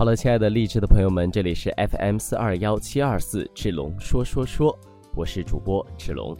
[0.00, 4.74] 好了，亲爱的励志的朋友们，这里是 FM 四二幺七二四志龙说说说，
[5.14, 6.34] 我是主播志龙。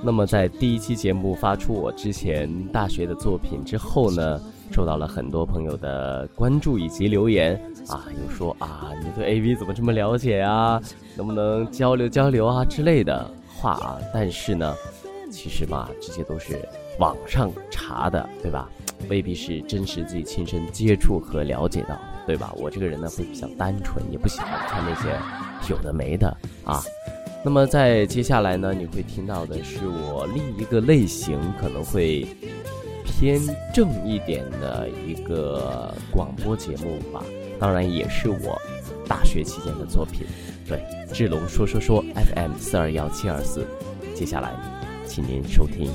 [0.00, 4.40] 那么在第一期节目发出我之前大学的作品之后呢，
[4.70, 10.80] 受到了很多朋友的关注以及留言啊，有说啊，你对 AV 怎么这么了解啊？
[11.16, 13.98] 能不能交流交流啊之类的话啊？
[14.14, 14.72] 但是呢，
[15.32, 16.60] 其实嘛，这些都是
[17.00, 18.70] 网上查的，对吧？
[19.08, 22.52] 未必是真实自己亲身接触和了解到，对吧？
[22.56, 25.08] 我这个人呢会比较单纯，也不喜欢看那些
[25.70, 26.82] 有的没的啊。
[27.44, 32.26] 那么在接下来呢，你会听到的是我另一个类型，可能会
[33.04, 33.38] 偏
[33.72, 37.22] 正一点的一个广播节目吧。
[37.60, 38.60] 当然也是我
[39.06, 40.26] 大学期间的作品。
[40.66, 43.66] 对，志龙说说说 FM 四二幺七二四。
[44.14, 44.54] 接下来，
[45.06, 45.90] 请您收听。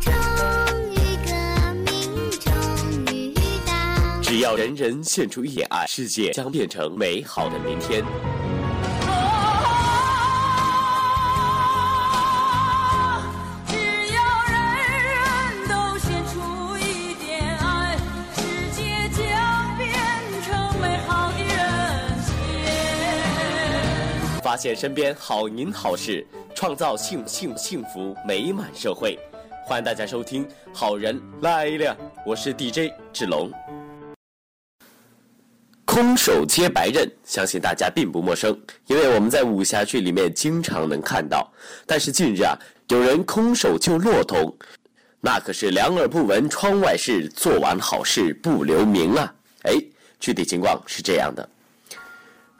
[0.00, 0.12] 忠
[0.90, 0.94] 于
[1.26, 1.30] 革
[1.84, 2.50] 命终
[3.12, 3.34] 于
[3.66, 4.22] 到。
[4.22, 8.02] 只要人人献出一点爱，世界将变成美好的明天。
[24.48, 29.18] 发现身边好人好事，创造幸幸幸福美满社会。
[29.66, 33.52] 欢迎大家收听《好人来了》，我是 DJ 志龙。
[35.84, 41.46] 空手接白刃，相信大家并不陌生，因为我们在武侠剧里面经常能看到。
[41.86, 42.56] 但是近日啊，
[42.88, 44.56] 有人空手救骆驼，
[45.20, 49.34] 那可是两耳不闻窗外事，做完好事不留名啊！
[49.64, 49.74] 哎，
[50.18, 51.46] 具体情况是这样的。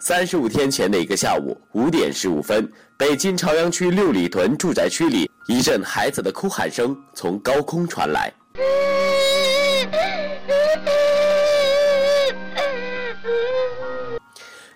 [0.00, 8.32] 三十五天前的一个下午五点十五分，北京朝阳区六里屯住宅区里，一阵孩子的哭喊声从高空传来。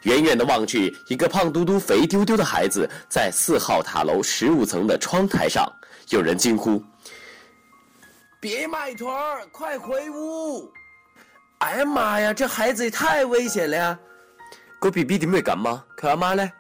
[0.03, 5.65] 远远的望去，一个胖嘟嘟、肥丢丢的孩子在四号塔楼十五层的窗台上。
[6.09, 6.83] 有人惊呼
[8.41, 10.69] ：“别卖团儿，快回屋！”
[11.63, 13.99] 哎呀妈呀，这孩子也太危险了呀！
[14.83, 15.81] 隔壁弟弟妹干嘛？
[15.97, 16.51] 看妈嘞！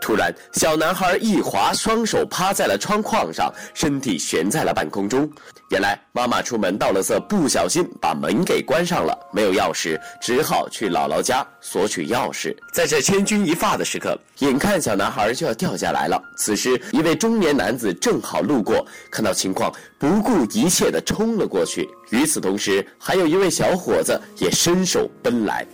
[0.00, 5.30] 突然，小男孩一滑，双手趴在了窗框上，身体悬在了半空中。
[5.68, 12.56] 原来妈妈出门倒了色，不小心把门给关上了，没有钥匙，只好去姥姥家索取钥匙。
[12.72, 21.86] 在这千钧一发的时刻，眼看小男孩就要掉下来了，此时一位中年男子正好路过，看到情况，不顾一切地冲了过去。
[22.08, 25.66] 与此同时，还有一位小伙子也伸手奔来。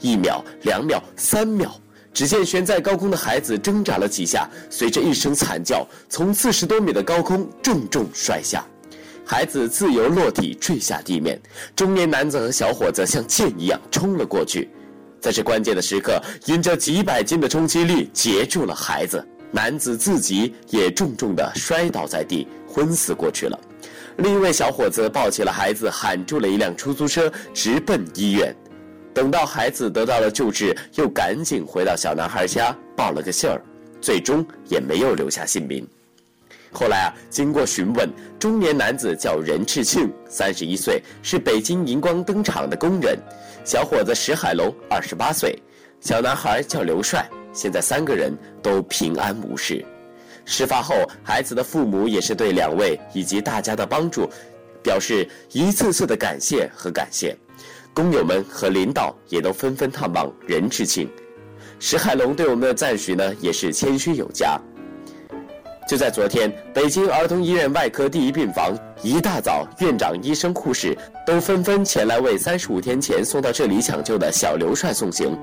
[0.00, 1.70] 一秒，两秒，三秒，
[2.12, 8.64] 只见悬在高空的孩子挣扎了几下，随着一声惨叫，从四十多米的高空重重摔下，
[9.24, 11.40] 孩子自由落体坠下地面。
[11.76, 14.68] 中年男子和小伙子像箭一样冲了过去，
[15.20, 23.58] 在这关键的时刻，因着几百斤的冲击力截住了孩子，男子自己也重重的摔倒在地，昏死过去了。
[24.16, 28.54] 另一位小伙子抱起了孩子，喊住了一辆出租车，直奔医院。
[29.20, 33.60] 等到孩子得到了救治，又赶紧回到小男孩家报了个信儿，
[34.00, 35.86] 最终也没有留下姓名。
[36.72, 38.08] 后来啊，经过询问，
[38.38, 43.14] 中年男子叫任志庆，三十一岁，是北京荧光灯厂的工人；
[43.62, 45.50] 小伙子石海龙，二十八岁；
[46.00, 47.28] 小男孩叫刘帅。
[47.52, 49.84] 现在三个人都平安无事。
[50.46, 54.26] 事发后，孩子的父母也是对两位以及大家的帮助，
[54.82, 57.36] 表示一次次的感谢和感谢。
[57.92, 61.08] 工友们和领导也都纷纷探望任志庆，
[61.78, 64.58] 石海龙对我们的赞许呢也是谦虚有加。
[65.88, 68.72] 就在昨天，北京儿童医院外科第一病房
[69.02, 70.96] 一大早，院长、医生、护士
[71.26, 75.36] 都纷纷前来为三十五天前送到这里抢救的小刘帅送行。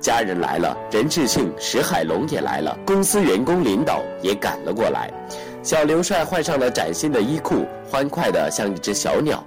[0.00, 5.12] 家人来了，任志庆、石海龙也来了，公司员工、领导也赶了过来。
[5.62, 9.44] 小刘帅换上了崭新的衣裤，欢快的像一只小鸟。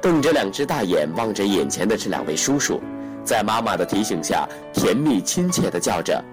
[0.00, 2.80] 瞪着两只大眼望着眼前的这两位叔叔，
[3.24, 6.24] 在妈妈的提醒下，甜蜜亲切地叫着：“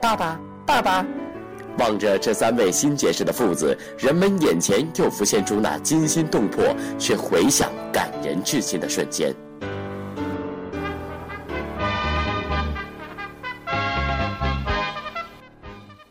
[0.00, 1.04] 爸爸，爸爸！”
[1.78, 6.64] 望着这三位新结识的父子，人们眼前又浮现出那惊心动魄
[6.98, 9.34] 却回响感人至深的瞬间。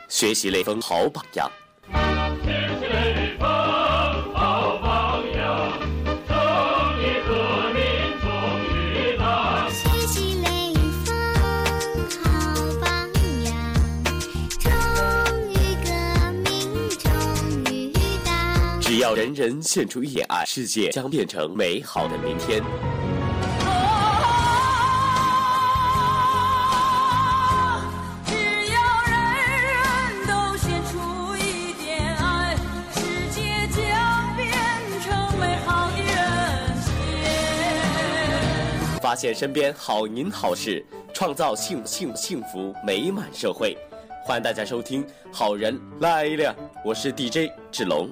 [0.07, 1.49] 学习雷锋好榜样。
[19.19, 22.63] 人人献出一点爱，世界将变成美好的明天。
[28.25, 28.33] 只
[28.71, 28.79] 要
[29.09, 29.11] 人
[29.67, 29.75] 人
[30.25, 32.55] 都献出一点爱，
[32.93, 32.97] 世
[33.35, 33.83] 界将
[34.37, 34.47] 变
[35.01, 36.07] 成美好的人
[36.85, 36.87] 间。
[39.01, 40.81] 发现身边好人好事，
[41.13, 43.77] 创造幸幸幸福美满社会。
[44.23, 46.53] 欢迎大家收听《好人来了》，
[46.85, 48.09] 我是 DJ 志龙。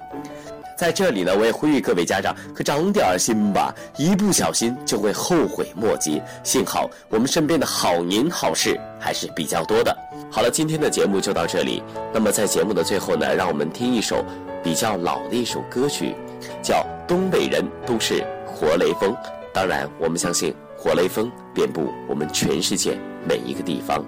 [0.78, 6.22] 在这里呢，我也呼吁各位家长可长点儿心吧，一不小心就会后悔莫及。
[6.44, 9.92] 幸好我们身边的好人好事还是比较多的。
[10.30, 11.82] 好了，今天的节目就到这里。
[12.14, 14.24] 那么在节目的最后呢，让我们听一首
[14.62, 16.14] 比较老的一首歌曲，
[16.62, 16.76] 叫
[17.08, 19.10] 《东北人都是活雷锋》。
[19.52, 22.96] 当然，我们相信活雷锋遍布我们全世界
[23.28, 24.04] 每一个地方。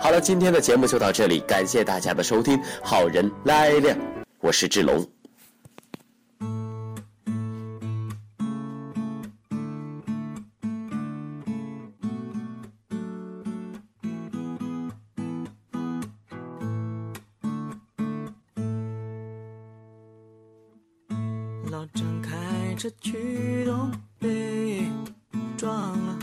[0.00, 2.58] 好了，今天的节目就到这里，感谢大家的收听。
[2.82, 3.94] 好人来了，
[4.40, 5.06] 我是志龙。
[21.78, 24.84] 老张开车去东北
[25.56, 25.72] 撞
[26.06, 26.18] 了，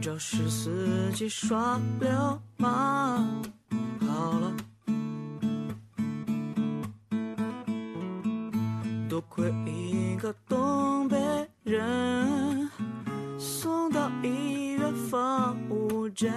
[0.00, 3.42] 肇事司机耍流氓，
[4.06, 4.56] 好了，
[9.08, 11.18] 多亏一个东北
[11.64, 12.70] 人
[13.36, 16.32] 送到医院放五针，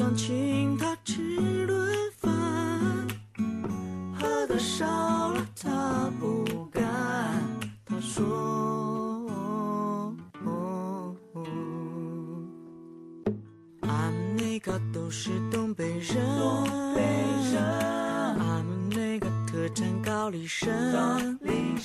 [0.00, 2.32] 老张请他吃顿饭，
[4.18, 4.86] 喝的少
[5.32, 6.82] 了他不干。
[7.84, 8.24] 他说
[13.86, 16.64] ：“俺们那个都是东北人，东
[16.94, 17.02] 北
[17.52, 21.76] 人，俺们那个特产高丽参，高丽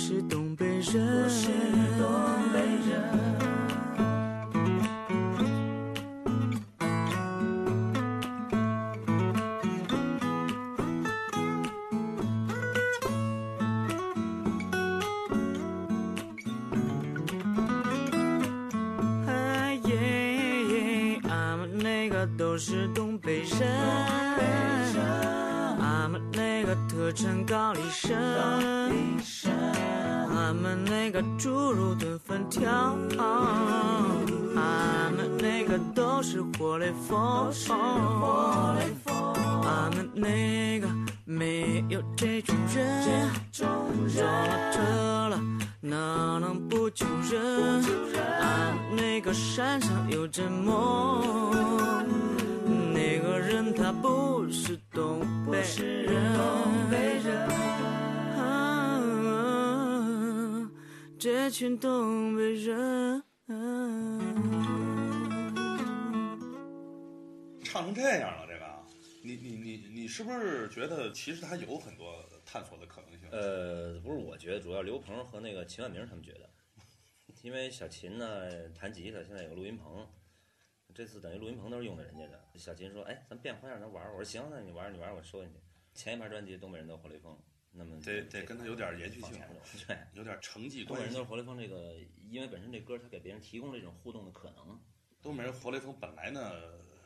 [0.00, 1.48] 是东北人，我是
[1.98, 2.08] 东
[2.52, 2.88] 北人。
[19.26, 19.90] 哎耶
[20.68, 23.48] 耶，俺们那个都是东北人，
[26.98, 28.20] 那个特产高丽参，
[30.34, 32.66] 俺们那个猪肉炖粉条，
[34.56, 37.52] 俺们那个都是活雷锋，
[39.62, 40.88] 俺们那个
[41.24, 45.40] 没有这种人，撞了车了
[45.80, 45.96] 哪
[46.40, 47.40] 能不救人？
[48.40, 51.22] 俺们那个山上有阵梦，
[52.92, 55.62] 那个人他不是东北。
[61.48, 63.22] 这群东北人。
[67.64, 68.84] 唱成这样了，这个，
[69.24, 73.30] 你你你你是不是觉得其实他有很多探索的可能性？
[73.30, 76.50] 呃，不是，我觉得主要刘鹏和那个秦万明他们觉得，
[77.40, 80.06] 因为小秦呢弹吉他，现在有录音棚，
[80.94, 82.38] 这次等于录音棚都是用的人家的。
[82.56, 85.58] 小秦说：“哎，咱变花样，咱玩。”我说：“行，那你玩，你玩，我收进去。”
[85.96, 87.32] 前一盘专辑《东北人都活雷锋》，
[87.78, 89.30] 那么得得跟他有点延续性
[89.86, 89.96] 对。
[90.12, 91.24] 有点成绩关系东北人都是。
[91.24, 91.94] 活雷锋这个，
[92.28, 94.78] 因为本身这歌它给别人提供这种互动的可能。
[95.22, 96.52] 东北人活雷锋本来呢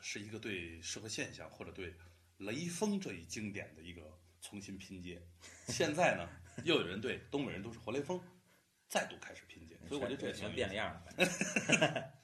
[0.00, 1.94] 是一个对社会现象或者对
[2.38, 5.22] 雷锋这一经典的一个重新拼接，
[5.68, 6.28] 现在呢
[6.64, 8.20] 又有人对东北人都是活雷锋
[8.88, 12.21] 再度开始拼接，所以我觉得这个挺有意思全变了样了。